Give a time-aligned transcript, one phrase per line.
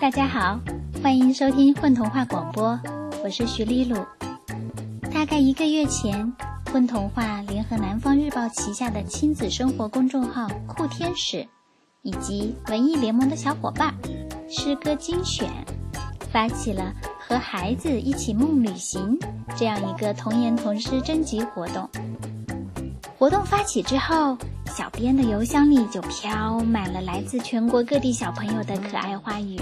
[0.00, 0.58] 大家好，
[1.02, 2.80] 欢迎收听混童话广播，
[3.22, 4.02] 我是徐丽露。
[5.12, 6.32] 大概一个月前，
[6.72, 11.46] 混童话联合南方日报旗下的亲子生活公众号“酷天使”
[12.00, 13.94] 以及文艺联盟的小伙伴
[14.48, 15.50] 诗歌精选，
[16.32, 19.18] 发起了和孩子一起梦旅行
[19.54, 21.86] 这样一个童言童诗征集活动。
[23.18, 29.60] 活动发起之后，小编的邮箱里就飘满了来自全国各地小朋友的可爱话语，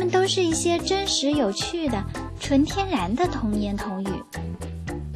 [0.00, 2.02] 们都是一些真实有趣的、
[2.40, 4.08] 纯天然的童言童语。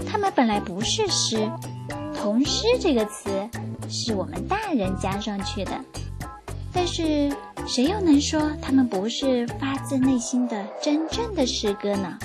[0.07, 1.51] 他们本来不是诗
[2.15, 3.31] ，“童诗”这个词
[3.89, 5.73] 是我们大人加上去的，
[6.71, 7.35] 但是
[7.67, 12.19] 谁又能说他们不是发自内心的真正的诗歌呢？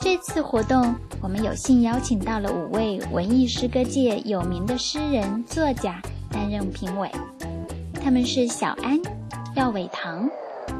[0.00, 7.10] 这次活动，我们有幸邀请到了五位文艺诗歌界有名的诗人、作家担任评委，
[8.02, 8.98] 他们是小安、
[9.54, 10.26] 廖伟棠、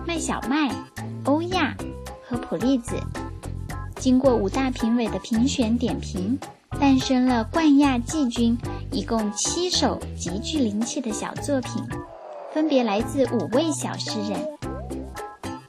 [0.06, 0.70] 麦小麦、
[1.24, 1.76] 欧亚
[2.26, 2.96] 和普利子。
[3.96, 6.38] 经过五大评委的评选点评，
[6.78, 8.56] 诞生了冠亚季军
[8.92, 11.82] 一共七首极具灵气的小作品，
[12.52, 14.38] 分别来自五位小诗人。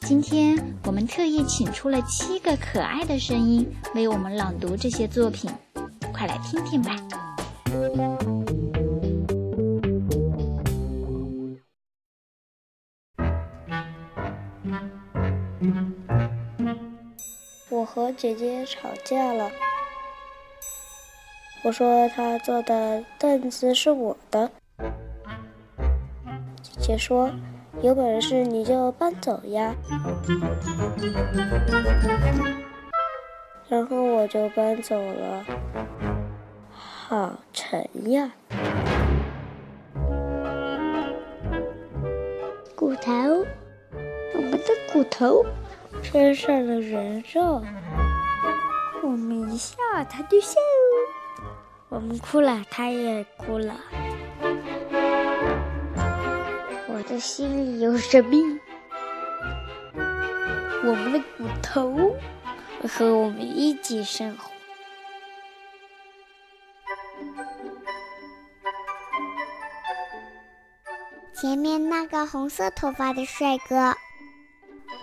[0.01, 5.49] 今天我们特意请出了七个可爱的声音为我们朗读这些作品，
[6.13, 6.95] 快来听听吧。
[18.19, 19.49] 姐姐吵架了，
[21.63, 24.51] 我说她坐的凳子是我的，
[26.61, 27.31] 姐姐说。
[27.81, 29.73] 有本事你就搬走呀！
[33.69, 35.45] 然后我就搬走了，
[36.73, 38.29] 好沉呀！
[42.75, 43.13] 骨头，
[44.35, 45.45] 我们的骨头，
[46.03, 47.63] 身上的人肉，
[49.09, 49.75] 我们一笑
[50.07, 50.53] 他就笑，
[51.89, 53.75] 我们哭了他也哭了。
[56.87, 58.39] 我的心里有神秘，
[60.85, 62.15] 我们的骨头
[62.87, 64.51] 和我们一起生活。
[71.33, 73.95] 前面那个红色头发的帅哥，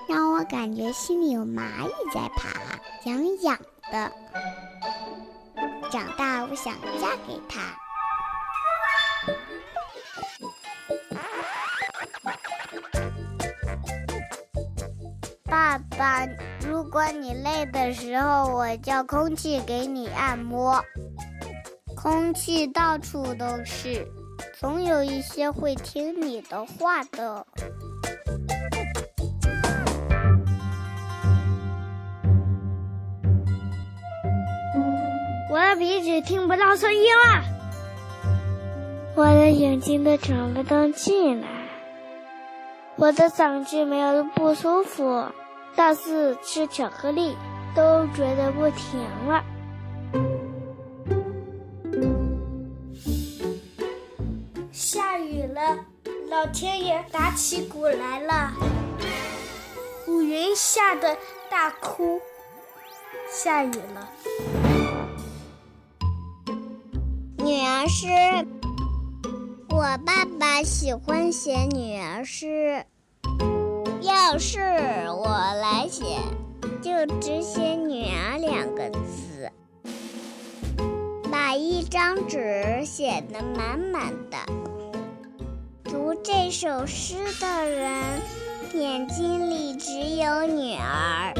[0.08, 2.50] 让我感觉心里有蚂蚁在爬，
[3.02, 3.58] 痒痒
[3.92, 4.12] 的。
[5.90, 7.60] 长大我想嫁给他。
[15.44, 16.26] 爸爸，
[16.66, 20.84] 如果你累的时候，我叫空气给你按摩。
[21.96, 24.06] 空气到处都是，
[24.58, 27.46] 总有一些会听你的话的。
[35.48, 37.44] 我的鼻子听不到声音了，
[39.14, 41.46] 我的眼睛都喘不动气了，
[42.96, 45.26] 我的嗓子没有不舒服。
[45.76, 47.36] 但是吃巧克力
[47.74, 49.44] 都觉得不甜了。
[54.72, 55.76] 下雨了，
[56.30, 58.52] 老天爷打起鼓来了。
[60.08, 61.16] 乌云吓得
[61.50, 62.20] 大哭。
[63.30, 64.08] 下雨了。
[67.66, 68.06] 儿诗，
[69.70, 72.84] 我爸爸喜欢写女儿诗。
[74.02, 74.60] 要是
[75.08, 76.04] 我来写，
[76.80, 79.50] 就只写“女儿”两个字，
[81.30, 84.38] 把一张纸写得满满的。
[85.84, 88.22] 读这首诗的人，
[88.74, 91.34] 眼睛里只有女儿。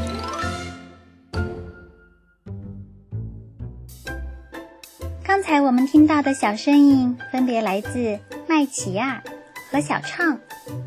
[5.47, 8.19] 刚才我们听到的小声音，分别来自
[8.49, 9.23] 麦琪亚
[9.71, 10.41] 和小畅、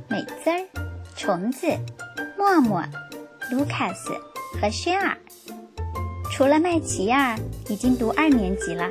[0.10, 0.68] 美滋儿。
[1.16, 1.66] 虫子、
[2.38, 2.84] 默默、
[3.50, 4.12] 卢卡斯
[4.60, 5.18] 和轩儿，
[6.30, 7.40] 除了麦琪亚
[7.70, 8.90] 已经读二年级了，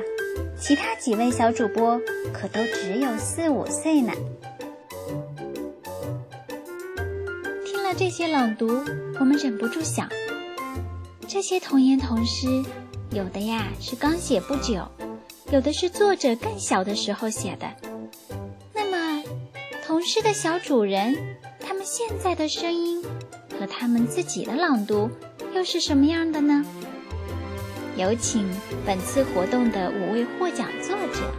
[0.59, 2.01] 其他几位小主播
[2.33, 4.11] 可都只有四五岁呢。
[7.63, 8.83] 听了这些朗读，
[9.19, 10.09] 我们忍不住想：
[11.27, 12.47] 这些童言童诗，
[13.11, 14.83] 有的呀是刚写不久，
[15.51, 17.67] 有的是作者更小的时候写的。
[18.71, 19.23] 那么，
[19.83, 21.17] 童诗的小主人？
[21.59, 23.03] 他们现在的声音
[23.59, 25.09] 和他们自己的朗读
[25.53, 26.63] 又是什么样的呢？
[27.97, 28.47] 有请
[28.85, 31.33] 本次活动的五位获奖作者。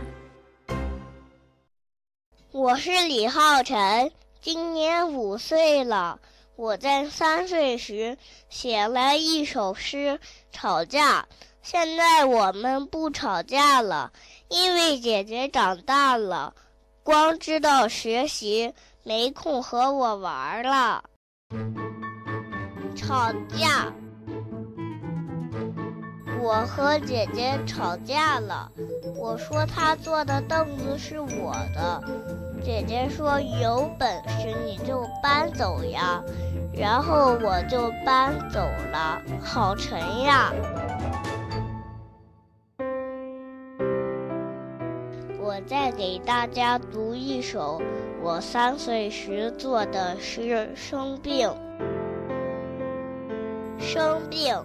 [2.50, 4.10] 我是李浩辰，
[4.40, 6.18] 今年五岁了。
[6.56, 8.18] 我在三岁时
[8.48, 10.18] 写了一首诗，
[10.50, 11.26] 吵架。
[11.62, 14.12] 现在我们不吵架了，
[14.48, 16.54] 因为姐姐长大了，
[17.02, 18.72] 光知道学习，
[19.04, 21.04] 没空和我玩了。
[22.96, 23.92] 吵架，
[26.40, 28.72] 我和姐姐吵架了。
[29.16, 32.02] 我说她坐的凳子是我的，
[32.64, 36.22] 姐姐说有本事你就搬走呀。
[36.72, 38.60] 然后我就搬走
[38.92, 40.52] 了，好沉呀！
[45.66, 47.80] 再给大家读一首
[48.22, 51.50] 我三岁时做的诗：生病，
[53.78, 54.56] 生病，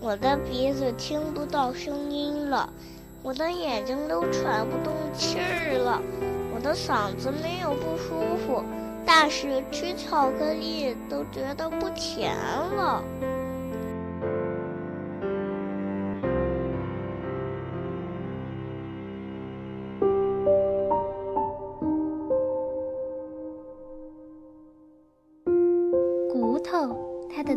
[0.00, 2.72] 我的鼻子听不到声音了，
[3.22, 6.00] 我的眼睛都喘不动气儿了，
[6.54, 8.62] 我的嗓子没有不舒服。
[9.04, 13.02] 但是吃巧克力都觉得不甜了。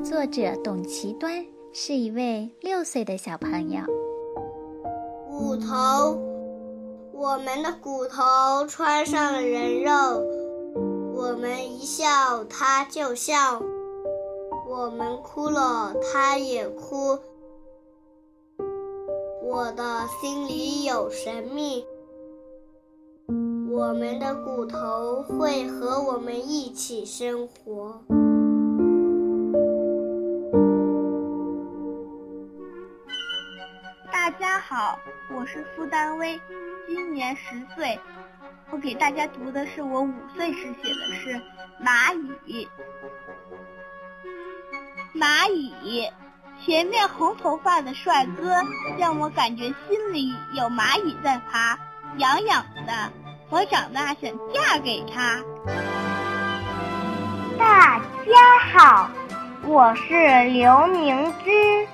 [0.05, 1.43] 作者董其端
[1.73, 3.81] 是一位六岁的小朋友。
[5.27, 6.15] 骨头，
[7.11, 9.91] 我们的骨头穿上了人肉。
[11.15, 12.05] 我们一笑，
[12.47, 13.59] 他就笑；
[14.69, 17.17] 我们哭了，他也哭。
[19.43, 21.83] 我的心里有神秘，
[23.71, 27.99] 我们的骨头会和我们一起生活。
[34.67, 34.97] 好，
[35.29, 36.41] 我是付丹薇，
[36.87, 37.99] 今年十岁。
[38.71, 41.39] 我给大家读的是我五岁时写的诗
[41.85, 42.67] 《蚂蚁》。
[45.19, 46.09] 蚂蚁，
[46.59, 48.55] 前面红头发的帅哥
[48.97, 51.77] 让我感觉心里有蚂蚁在爬，
[52.17, 53.11] 痒痒的。
[53.51, 55.43] 我长大想嫁给他。
[57.59, 59.11] 大家好，
[59.61, 61.87] 我是刘明之，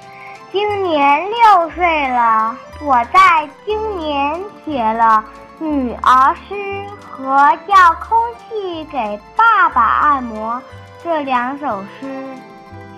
[0.52, 2.56] 今年六岁了。
[2.82, 5.24] 我在今年写了。
[5.60, 10.60] 女儿诗和叫空气给爸爸按摩
[11.04, 12.26] 这两首诗，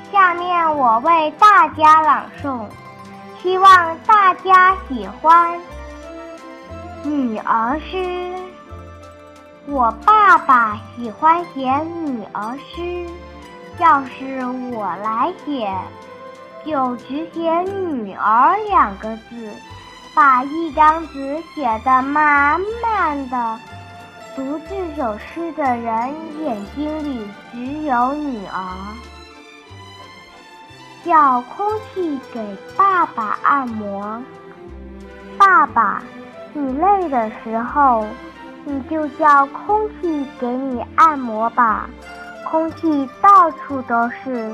[0.09, 2.65] 下面我为大家朗诵，
[3.41, 5.59] 希望大家喜欢。
[7.03, 8.33] 女儿诗，
[9.65, 13.05] 我爸爸喜欢写女儿诗，
[13.77, 15.69] 要是我来写，
[16.65, 19.53] 就只写女儿两个字。
[20.15, 23.59] 把一张纸写得满满的，
[24.35, 28.61] 读这首诗的人眼睛里只有女儿。
[31.03, 34.21] 叫空气给爸爸按摩，
[35.35, 36.03] 爸爸，
[36.53, 38.05] 你累的时候，
[38.63, 41.89] 你就叫空气给你按摩吧。
[42.51, 44.53] 空气到处都是，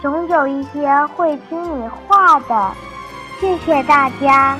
[0.00, 2.74] 总有一些会听你话的。
[3.40, 4.58] 谢谢大家。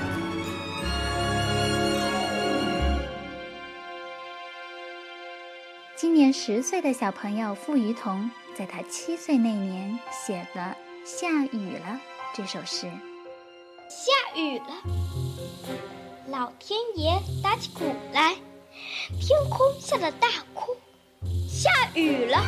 [5.94, 10.76] 今年十岁的小朋友付于彤，在他七岁那年写了
[11.06, 11.86] 《下雨了》
[12.34, 12.86] 这首诗。
[13.88, 14.66] 下雨了，
[16.28, 18.34] 老天爷打起鼓来，
[19.20, 20.76] 天空下的大哭。
[21.48, 22.42] 下雨了。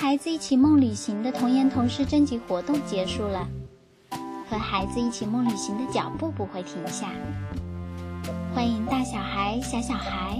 [0.00, 3.46] 孩子一起梦旅行的童言童诗征集活动结束了。
[4.48, 7.12] 和孩子一起梦旅行的脚步不会停下，
[8.54, 10.38] 欢迎大小孩、小小孩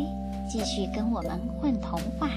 [0.50, 2.30] 继续跟我们混童话。